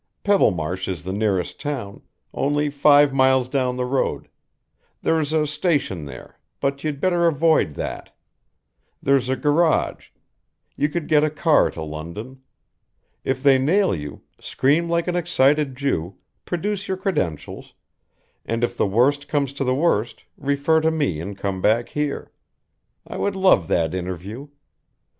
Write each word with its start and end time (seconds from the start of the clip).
Pebblemarsh 0.23 0.87
is 0.87 1.03
the 1.03 1.13
nearest 1.13 1.59
town, 1.61 2.01
only 2.33 2.71
five 2.71 3.13
miles 3.13 3.47
down 3.47 3.75
the 3.75 3.85
road; 3.85 4.29
there's 5.03 5.31
a 5.31 5.45
station 5.45 6.05
there, 6.05 6.39
but 6.59 6.83
you'd 6.83 6.99
better 6.99 7.27
avoid 7.27 7.75
that. 7.75 8.11
There's 9.03 9.29
a 9.29 9.35
garage. 9.35 10.07
You 10.75 10.89
could 10.89 11.07
get 11.07 11.23
a 11.23 11.29
car 11.29 11.69
to 11.69 11.83
London. 11.83 12.41
If 13.23 13.43
they 13.43 13.59
nail 13.59 13.93
you, 13.93 14.23
scream 14.39 14.89
like 14.89 15.07
an 15.07 15.15
excited 15.15 15.77
Jew, 15.77 16.15
produce 16.45 16.87
your 16.87 16.97
credentials, 16.97 17.75
and 18.43 18.63
if 18.63 18.75
the 18.75 18.87
worst 18.87 19.27
comes 19.27 19.53
to 19.53 19.63
the 19.63 19.75
worst 19.75 20.23
refer 20.35 20.81
to 20.81 20.89
me 20.89 21.19
and 21.21 21.37
come 21.37 21.61
back 21.61 21.89
here. 21.89 22.31
I 23.05 23.17
would 23.17 23.35
love 23.35 23.67
that 23.67 23.93
interview. 23.93 24.47